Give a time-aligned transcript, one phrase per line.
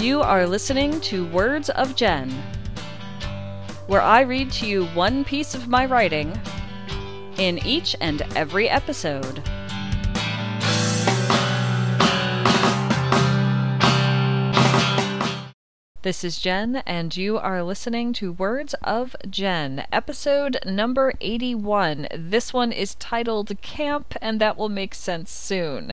[0.00, 2.30] You are listening to Words of Jen,
[3.88, 6.40] where I read to you one piece of my writing
[7.36, 9.42] in each and every episode.
[16.02, 22.06] This is Jen, and you are listening to Words of Jen, episode number 81.
[22.16, 25.90] This one is titled Camp, and that will make sense soon.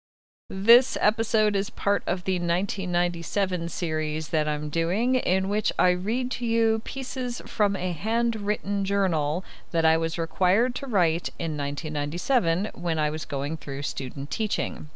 [0.47, 6.29] This episode is part of the 1997 series that I'm doing, in which I read
[6.31, 12.69] to you pieces from a handwritten journal that I was required to write in 1997
[12.75, 14.91] when I was going through student teaching.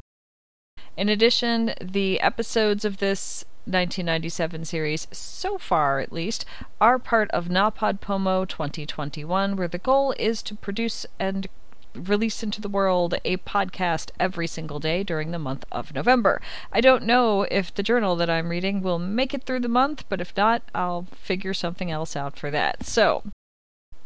[0.95, 6.45] In addition, the episodes of this 1997 series, so far at least,
[6.79, 11.47] are part of NaPodPoMo 2021, where the goal is to produce and
[11.93, 16.41] release into the world a podcast every single day during the month of November.
[16.71, 20.05] I don't know if the journal that I'm reading will make it through the month,
[20.09, 22.85] but if not, I'll figure something else out for that.
[22.85, 23.23] So,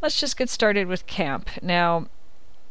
[0.02, 1.49] let's just get started with camp.
[1.61, 2.08] Now,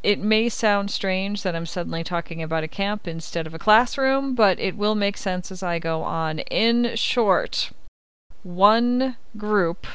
[0.03, 4.35] it may sound strange that I'm suddenly talking about a camp instead of a classroom,
[4.35, 6.41] but it will make sense as I go on.
[6.41, 7.71] In short,
[8.43, 9.87] one group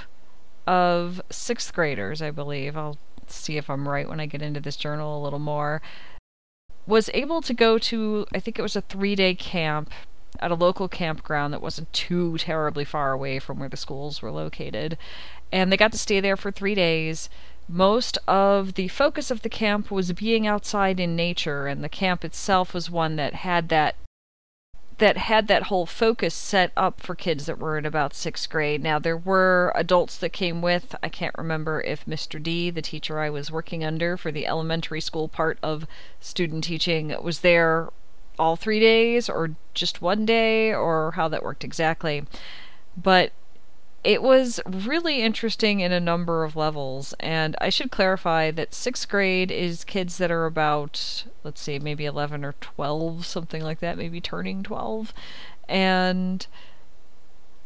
[0.65, 2.97] of sixth graders, I believe, I'll
[3.35, 5.81] see if I'm right when I get into this journal a little more,
[6.85, 9.91] was able to go to, I think it was a three day camp
[10.39, 14.31] at a local campground that wasn't too terribly far away from where the schools were
[14.31, 14.97] located.
[15.51, 17.29] And they got to stay there for three days.
[17.67, 22.23] Most of the focus of the camp was being outside in nature, and the camp
[22.23, 23.95] itself was one that had that
[24.97, 28.81] that had that whole focus set up for kids that were in about sixth grade.
[28.81, 30.95] Now, there were adults that came with.
[31.03, 32.41] I can't remember if Mr.
[32.41, 35.85] D, the teacher I was working under for the elementary school part of
[36.19, 37.89] student teaching, was there
[38.39, 42.25] all three days or just one day or how that worked exactly.
[42.95, 43.31] But
[44.07, 49.09] it was really interesting in a number of levels, and I should clarify that sixth
[49.09, 53.97] grade is kids that are about, let's see, maybe 11 or 12, something like that,
[53.97, 55.13] maybe turning 12.
[55.67, 56.47] And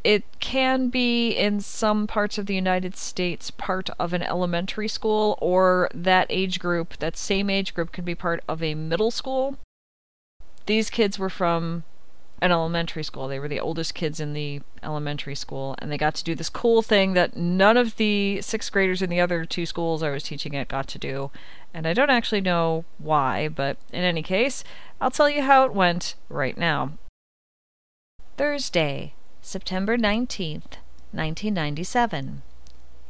[0.03, 5.37] it can be in some parts of the United States part of an elementary school,
[5.39, 9.59] or that age group, that same age group, can be part of a middle school.
[10.65, 11.83] These kids were from
[12.41, 13.27] an elementary school.
[13.27, 16.49] They were the oldest kids in the elementary school, and they got to do this
[16.49, 20.23] cool thing that none of the sixth graders in the other two schools I was
[20.23, 21.29] teaching at got to do.
[21.73, 24.63] And I don't actually know why, but in any case,
[24.99, 26.93] I'll tell you how it went right now.
[28.37, 30.77] Thursday, September 19th,
[31.11, 32.41] 1997.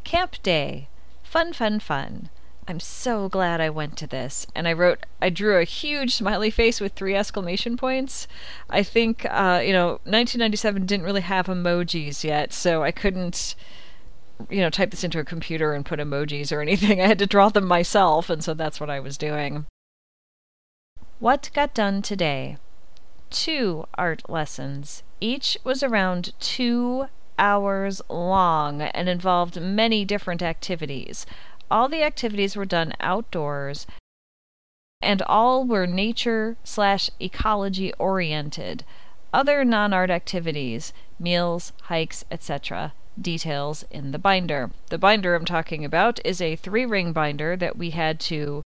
[0.03, 0.89] Camp Day.
[1.23, 2.29] Fun, fun, fun.
[2.67, 4.45] I'm so glad I went to this.
[4.55, 8.27] And I wrote, I drew a huge smiley face with three exclamation points.
[8.69, 13.55] I think, uh, you know, 1997 didn't really have emojis yet, so I couldn't,
[14.49, 17.01] you know, type this into a computer and put emojis or anything.
[17.01, 19.65] I had to draw them myself, and so that's what I was doing.
[21.19, 22.57] What got done today?
[23.29, 25.03] Two art lessons.
[25.19, 27.07] Each was around two
[27.37, 31.25] hours long and involved many different activities.
[31.71, 33.87] All the activities were done outdoors,
[35.01, 38.83] and all were nature slash ecology oriented.
[39.31, 44.71] Other non art activities, meals, hikes, etc., details in the binder.
[44.89, 48.63] The binder I'm talking about is a three ring binder that we had to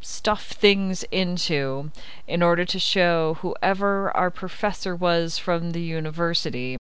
[0.00, 1.90] stuff things into
[2.28, 6.76] in order to show whoever our professor was from the university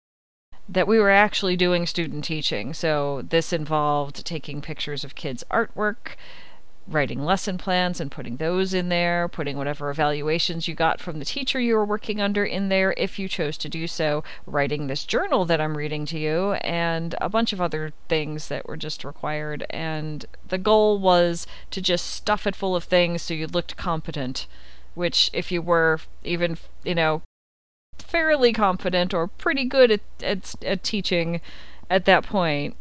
[0.72, 2.74] that we were actually doing student teaching.
[2.74, 6.16] So this involved taking pictures of kids' artwork,
[6.88, 11.26] writing lesson plans and putting those in there, putting whatever evaluations you got from the
[11.26, 15.06] teacher you were working under in there if you chose to do so, writing this
[15.06, 19.04] journal that I'm reading to you, and a bunch of other things that were just
[19.04, 19.66] required.
[19.72, 24.46] And the goal was to just stuff it full of things so you looked competent.
[24.96, 27.22] Which, if you were even, you know,
[28.10, 31.42] fairly confident or pretty good at, at, at teaching
[31.90, 32.76] at that point,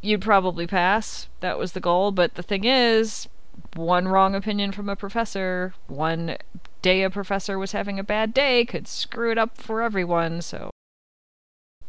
[0.00, 1.28] you'd probably pass.
[1.40, 2.12] That was the goal.
[2.12, 3.28] But the thing is,
[3.74, 6.36] one wrong opinion from a professor, one
[6.82, 10.70] day a professor was having a bad day could screw it up for everyone, so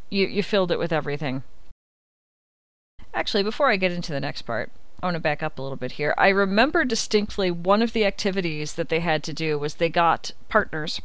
[0.09, 1.43] you you filled it with everything.
[3.13, 4.71] Actually, before I get into the next part,
[5.01, 6.13] I want to back up a little bit here.
[6.17, 10.31] I remember distinctly one of the activities that they had to do was they got
[10.49, 11.01] partners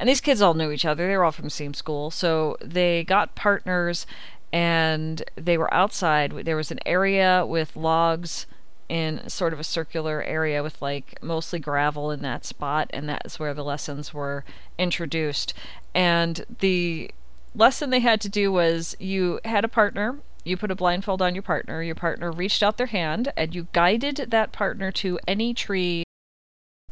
[0.00, 1.06] and these kids all knew each other.
[1.06, 2.10] They were all from the same school.
[2.10, 4.06] So they got partners
[4.52, 6.32] and they were outside.
[6.44, 8.46] There was an area with logs
[8.88, 13.38] in sort of a circular area with like mostly gravel in that spot and that's
[13.38, 14.44] where the lessons were
[14.78, 15.54] introduced
[15.94, 17.08] and the
[17.54, 21.34] lesson they had to do was you had a partner, you put a blindfold on
[21.34, 25.54] your partner, your partner reached out their hand, and you guided that partner to any
[25.54, 26.04] tree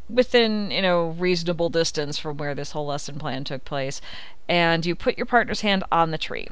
[0.09, 4.01] within, you know, reasonable distance from where this whole lesson plan took place,
[4.49, 6.49] and you put your partner's hand on the tree.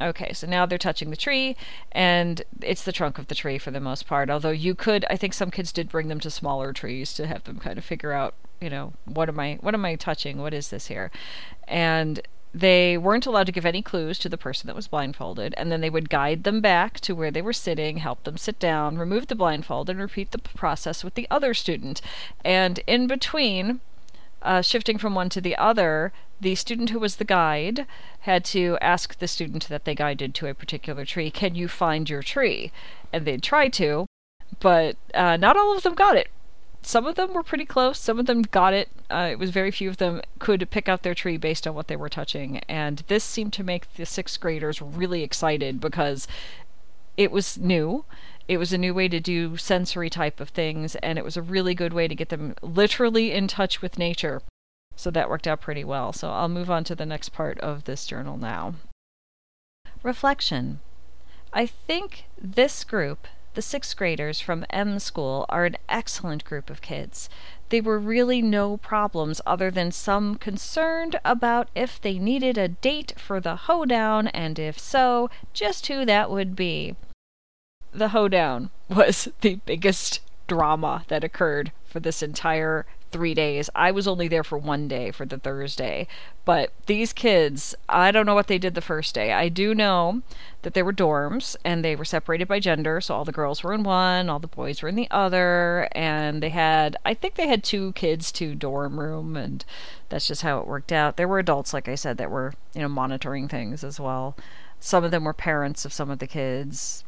[0.00, 1.56] Okay, so now they're touching the tree,
[1.90, 4.30] and it's the trunk of the tree for the most part.
[4.30, 7.42] Although you could, I think some kids did bring them to smaller trees to have
[7.44, 10.38] them kind of figure out, you know, what am I, what am I touching?
[10.38, 11.10] What is this here?
[11.66, 12.20] And
[12.54, 15.80] they weren't allowed to give any clues to the person that was blindfolded, and then
[15.80, 19.26] they would guide them back to where they were sitting, help them sit down, remove
[19.26, 22.00] the blindfold, and repeat the process with the other student.
[22.44, 23.80] And in between,
[24.42, 27.86] uh, shifting from one to the other, the student who was the guide
[28.20, 32.08] had to ask the student that they guided to a particular tree, Can you find
[32.08, 32.72] your tree?
[33.12, 34.06] And they'd try to,
[34.60, 36.28] but uh, not all of them got it
[36.82, 37.98] some of them were pretty close.
[37.98, 38.88] Some of them got it.
[39.10, 41.88] Uh, it was very few of them could pick out their tree based on what
[41.88, 42.58] they were touching.
[42.68, 46.26] And this seemed to make the sixth graders really excited because
[47.16, 48.04] it was new.
[48.46, 51.42] It was a new way to do sensory type of things, and it was a
[51.42, 54.40] really good way to get them literally in touch with nature.
[54.96, 56.12] So that worked out pretty well.
[56.12, 58.74] So I'll move on to the next part of this journal now.
[60.02, 60.80] Reflection.
[61.52, 63.26] I think this group
[63.58, 67.28] the sixth graders from M School are an excellent group of kids.
[67.70, 73.14] They were really no problems other than some concerned about if they needed a date
[73.18, 76.94] for the hoedown, and if so, just who that would be.
[77.90, 83.70] The hoedown was the biggest drama that occurred for this entire three days.
[83.74, 86.06] I was only there for one day for the Thursday.
[86.44, 89.32] But these kids, I don't know what they did the first day.
[89.32, 90.22] I do know
[90.62, 93.00] that there were dorms and they were separated by gender.
[93.00, 95.88] So all the girls were in one, all the boys were in the other.
[95.92, 99.36] And they had, I think they had two kids to dorm room.
[99.36, 99.64] And
[100.08, 101.16] that's just how it worked out.
[101.16, 104.36] There were adults, like I said, that were, you know, monitoring things as well.
[104.80, 107.04] Some of them were parents of some of the kids.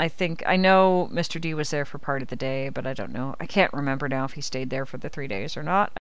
[0.00, 1.38] I think I know Mr.
[1.38, 3.36] D was there for part of the day, but I don't know.
[3.38, 5.92] I can't remember now if he stayed there for the three days or not.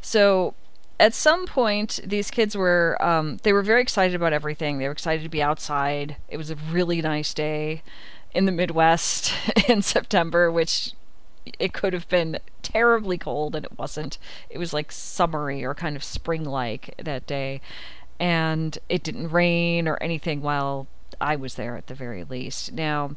[0.00, 0.54] So
[1.00, 4.92] at some point these kids were um, they were very excited about everything they were
[4.92, 7.82] excited to be outside it was a really nice day
[8.32, 9.32] in the midwest
[9.68, 10.92] in september which
[11.58, 14.18] it could have been terribly cold and it wasn't
[14.48, 17.60] it was like summery or kind of spring like that day
[18.20, 20.86] and it didn't rain or anything while
[21.20, 22.72] I was there at the very least.
[22.72, 23.16] Now,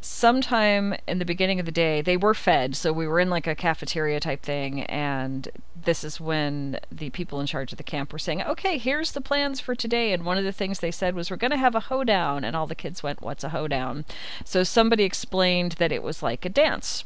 [0.00, 3.46] sometime in the beginning of the day, they were fed, so we were in like
[3.46, 5.48] a cafeteria type thing, and
[5.84, 9.20] this is when the people in charge of the camp were saying, Okay, here's the
[9.20, 10.12] plans for today.
[10.12, 12.44] And one of the things they said was, We're going to have a hoedown.
[12.44, 14.04] And all the kids went, What's a hoedown?
[14.44, 17.04] So somebody explained that it was like a dance.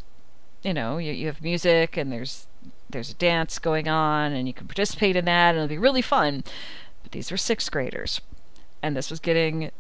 [0.62, 2.46] You know, you, you have music and there's
[2.91, 6.02] there's a dance going on and you can participate in that and it'll be really
[6.02, 6.43] fun.
[7.02, 8.20] But these were sixth graders.
[8.82, 9.70] And this was getting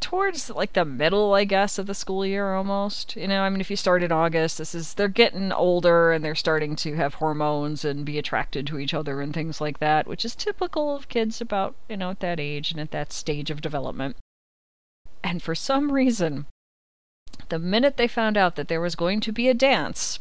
[0.00, 3.16] towards like the middle, I guess, of the school year almost.
[3.16, 6.24] You know, I mean, if you start in August, this is they're getting older and
[6.24, 10.06] they're starting to have hormones and be attracted to each other and things like that,
[10.06, 13.50] which is typical of kids about, you know, at that age and at that stage
[13.50, 14.16] of development.
[15.22, 16.46] And for some reason,
[17.48, 20.18] the minute they found out that there was going to be a dance,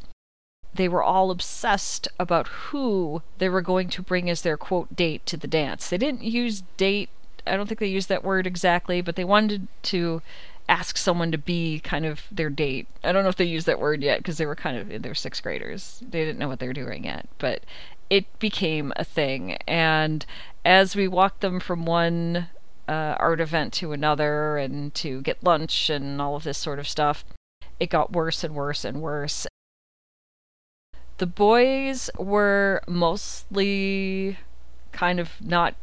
[0.73, 5.25] they were all obsessed about who they were going to bring as their quote date
[5.25, 5.89] to the dance.
[5.89, 7.09] They didn't use date
[7.47, 10.21] I don't think they used that word exactly, but they wanted to
[10.69, 12.87] ask someone to be kind of their date.
[13.03, 15.01] I don't know if they used that word yet because they were kind of in
[15.01, 16.03] their sixth graders.
[16.07, 17.63] They didn't know what they were doing yet, but
[18.09, 19.53] it became a thing.
[19.67, 20.25] And
[20.65, 22.47] as we walked them from one
[22.87, 26.87] uh, art event to another and to get lunch and all of this sort of
[26.87, 27.23] stuff,
[27.79, 29.47] it got worse and worse and worse.
[31.17, 34.37] The boys were mostly
[34.91, 35.75] kind of not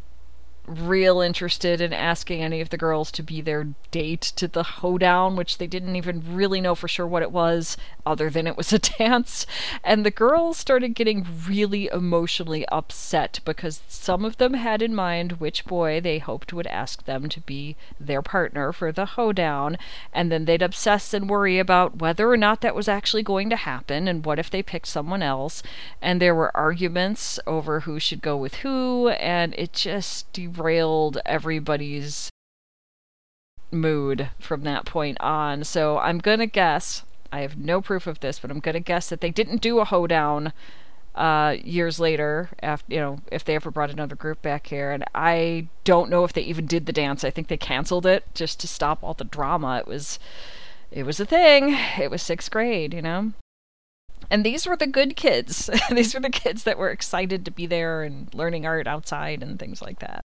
[0.66, 5.37] real interested in asking any of the girls to be their date to the hoedown,
[5.37, 8.73] which they didn't even really know for sure what it was, other than it was
[8.73, 9.47] a dance.
[9.83, 15.33] And the girls started getting really emotionally upset because some of them had in mind
[15.33, 19.76] which boy they hoped would ask them to be their partner for the hoedown,
[20.12, 23.56] and then they'd obsess and worry about whether or not that was actually going to
[23.56, 25.62] happen and what if they picked someone else.
[26.00, 32.30] And there were arguments over who should go with who, and it just derailed everybody's
[33.70, 35.64] mood from that point on.
[35.64, 37.04] So I'm gonna guess.
[37.32, 39.84] I have no proof of this, but I'm gonna guess that they didn't do a
[39.84, 40.52] hoedown
[41.14, 42.50] uh, years later.
[42.62, 46.25] After you know, if they ever brought another group back here, and I don't know
[46.25, 47.25] if they even did the dance.
[47.25, 49.78] I think they canceled it just to stop all the drama.
[49.78, 50.18] It was,
[50.90, 51.76] it was a thing.
[51.99, 53.32] It was sixth grade, you know.
[54.30, 55.68] And these were the good kids.
[55.90, 59.58] these were the kids that were excited to be there and learning art outside and
[59.58, 60.23] things like that.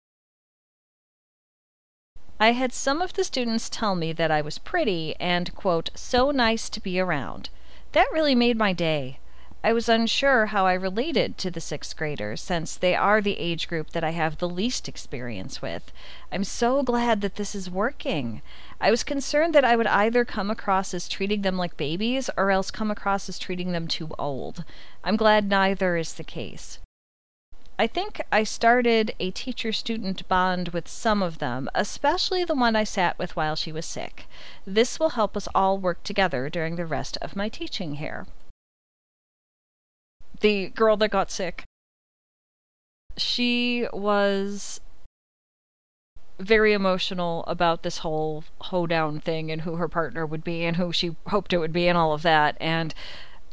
[2.39, 6.29] I had some of the students tell me that I was pretty and, quote, so
[6.29, 7.49] nice to be around.
[7.93, 9.19] That really made my day.
[9.63, 13.67] I was unsure how I related to the sixth graders, since they are the age
[13.67, 15.91] group that I have the least experience with.
[16.31, 18.43] I'm so glad that this is working.
[18.79, 22.51] I was concerned that I would either come across as treating them like babies or
[22.51, 24.63] else come across as treating them too old.
[25.03, 26.77] I'm glad neither is the case.
[27.79, 32.75] I think I started a teacher student bond with some of them, especially the one
[32.75, 34.25] I sat with while she was sick.
[34.65, 38.25] This will help us all work together during the rest of my teaching here.
[40.39, 41.65] The girl that got sick.
[43.15, 44.81] She was
[46.39, 50.91] very emotional about this whole hoedown thing and who her partner would be and who
[50.91, 52.57] she hoped it would be and all of that.
[52.59, 52.93] And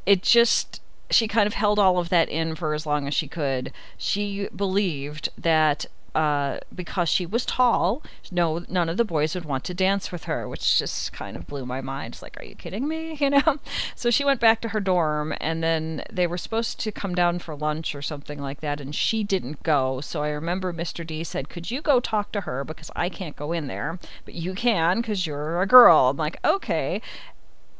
[0.06, 3.28] it just she kind of held all of that in for as long as she
[3.28, 3.72] could.
[3.96, 9.64] She believed that uh, because she was tall, no, none of the boys would want
[9.64, 12.14] to dance with her, which just kind of blew my mind.
[12.14, 13.18] It's like, are you kidding me?
[13.24, 13.58] You know?
[13.94, 17.38] So she went back to her dorm, and then they were supposed to come down
[17.38, 20.02] for lunch or something like that, and she didn't go.
[20.02, 21.06] So I remember Mr.
[21.06, 22.64] D said, Could you go talk to her?
[22.64, 26.10] Because I can't go in there, but you can because you're a girl.
[26.10, 27.00] I'm like, Okay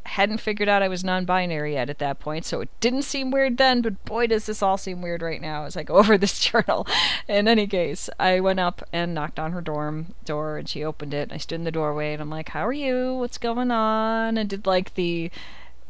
[0.07, 3.31] hadn't figured out I was non binary yet at that point, so it didn't seem
[3.31, 6.19] weird then, but boy, does this all seem weird right now as I go over
[6.19, 6.87] this journal.
[7.29, 11.15] In any case, I went up and knocked on her dorm door, and she opened
[11.15, 11.33] it.
[11.33, 13.15] I stood in the doorway, and I'm like, How are you?
[13.15, 14.37] What's going on?
[14.37, 15.31] And did like the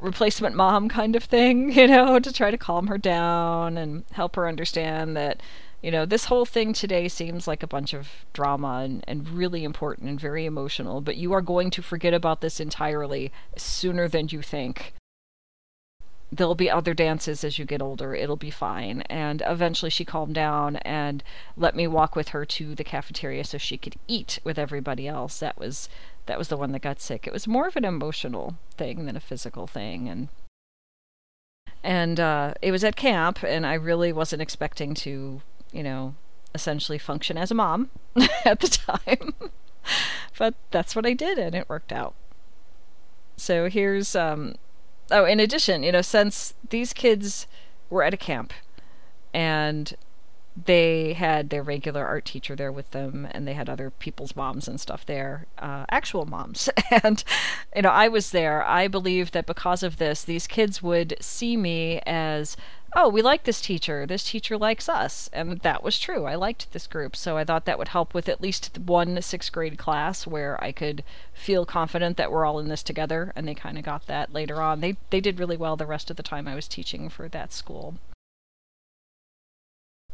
[0.00, 4.36] replacement mom kind of thing, you know, to try to calm her down and help
[4.36, 5.40] her understand that
[5.84, 9.64] you know, this whole thing today seems like a bunch of drama and, and really
[9.64, 14.28] important and very emotional, but you are going to forget about this entirely sooner than
[14.30, 14.94] you think.
[16.32, 18.14] There'll be other dances as you get older.
[18.14, 19.02] It'll be fine.
[19.10, 21.22] And eventually she calmed down and
[21.54, 25.38] let me walk with her to the cafeteria so she could eat with everybody else.
[25.40, 25.90] That was
[26.24, 27.26] that was the one that got sick.
[27.26, 30.28] It was more of an emotional thing than a physical thing and
[31.82, 35.42] and uh, it was at camp and I really wasn't expecting to
[35.74, 36.14] you know,
[36.54, 37.90] essentially function as a mom
[38.44, 39.34] at the time.
[40.38, 42.14] but that's what I did and it worked out.
[43.36, 44.54] So here's um
[45.10, 47.46] oh, in addition, you know, since these kids
[47.90, 48.52] were at a camp
[49.32, 49.94] and
[50.56, 54.68] they had their regular art teacher there with them and they had other people's moms
[54.68, 56.68] and stuff there uh, actual moms
[57.02, 57.24] and
[57.74, 61.56] you know i was there i believe that because of this these kids would see
[61.56, 62.56] me as
[62.94, 64.06] oh, we like this teacher.
[64.06, 65.28] This teacher likes us.
[65.32, 66.24] And that was true.
[66.24, 67.16] I liked this group.
[67.16, 70.72] So I thought that would help with at least one sixth grade class where I
[70.72, 73.32] could feel confident that we're all in this together.
[73.34, 74.80] And they kind of got that later on.
[74.80, 77.52] They, they did really well the rest of the time I was teaching for that
[77.52, 77.96] school.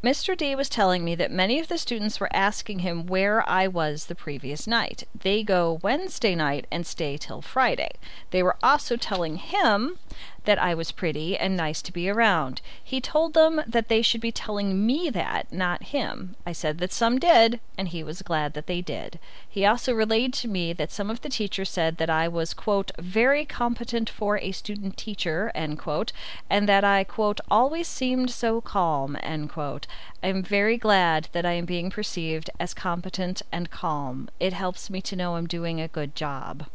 [0.03, 0.35] Mr.
[0.35, 4.07] D was telling me that many of the students were asking him where I was
[4.07, 5.05] the previous night.
[5.15, 7.91] They go Wednesday night and stay till Friday.
[8.31, 9.99] They were also telling him
[10.45, 12.61] that I was pretty and nice to be around.
[12.83, 16.35] He told them that they should be telling me that, not him.
[16.47, 19.19] I said that some did, and he was glad that they did.
[19.49, 22.91] He also relayed to me that some of the teachers said that I was, quote,
[22.99, 26.13] very competent for a student teacher, end quote,
[26.49, 29.87] and that I, quote, always seemed so calm, end quote.
[30.23, 34.29] I am very glad that I am being perceived as competent and calm.
[34.39, 36.67] It helps me to know I'm doing a good job.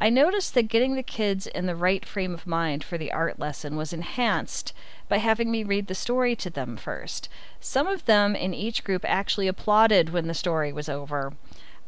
[0.00, 3.38] I noticed that getting the kids in the right frame of mind for the art
[3.38, 4.72] lesson was enhanced
[5.08, 7.28] by having me read the story to them first.
[7.60, 11.32] Some of them in each group actually applauded when the story was over.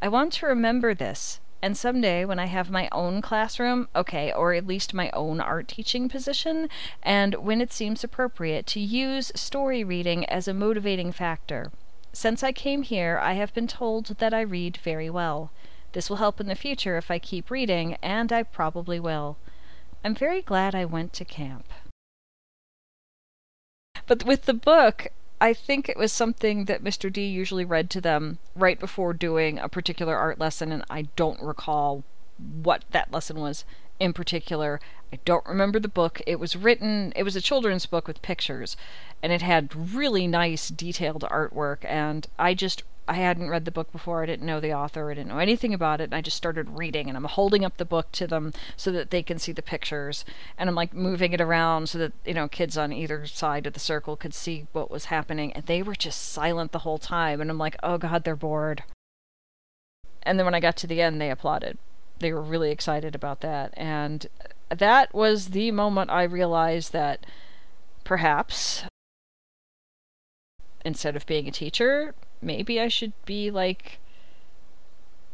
[0.00, 4.52] I want to remember this, and someday when I have my own classroom, okay, or
[4.54, 6.68] at least my own art teaching position,
[7.02, 11.72] and when it seems appropriate, to use story reading as a motivating factor.
[12.12, 15.50] Since I came here, I have been told that I read very well.
[15.92, 19.36] This will help in the future if I keep reading, and I probably will.
[20.04, 21.66] I'm very glad I went to camp.
[24.06, 25.08] But with the book,
[25.40, 27.12] I think it was something that Mr.
[27.12, 31.43] D usually read to them right before doing a particular art lesson, and I don't
[31.43, 32.05] recall
[32.38, 33.64] what that lesson was
[34.00, 34.81] in particular.
[35.12, 36.21] I don't remember the book.
[36.26, 38.76] It was written, it was a children's book with pictures,
[39.23, 43.92] and it had really nice, detailed artwork, and I just I hadn't read the book
[43.92, 44.22] before.
[44.22, 45.10] I didn't know the author.
[45.10, 46.04] I didn't know anything about it.
[46.04, 49.10] And I just started reading, and I'm holding up the book to them so that
[49.10, 50.25] they can see the pictures.
[50.58, 53.75] And I'm like moving it around so that you know kids on either side of
[53.75, 55.52] the circle could see what was happening.
[55.52, 57.40] And they were just silent the whole time.
[57.40, 58.82] And I'm like, oh god, they're bored.
[60.22, 61.78] And then when I got to the end, they applauded.
[62.18, 64.26] They were really excited about that, and
[64.70, 67.25] that was the moment I realized that
[68.04, 68.84] perhaps
[70.84, 73.99] instead of being a teacher, maybe I should be like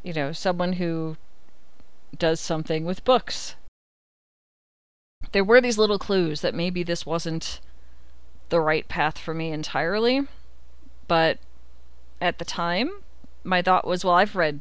[0.02, 1.16] you know, someone who
[2.18, 3.54] does something with books.
[5.32, 7.61] There were these little clues that maybe this wasn't
[8.49, 10.26] the right path for me entirely,
[11.09, 11.38] but
[12.21, 13.02] at the time,
[13.44, 14.61] my thought was, well, I've read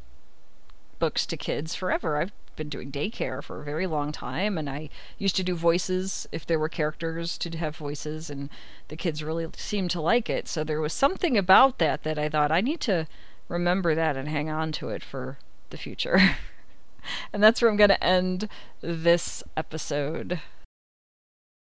[1.00, 2.18] books to kids forever.
[2.18, 6.28] I've been doing daycare for a very long time and I used to do voices
[6.32, 8.50] if there were characters to have voices and
[8.88, 10.48] the kids really seemed to like it.
[10.48, 13.08] So there was something about that that I thought I need to
[13.48, 15.38] remember that and hang on to it for
[15.70, 16.38] the future.
[17.34, 18.48] and that's where I'm going to end
[18.82, 20.40] this episode.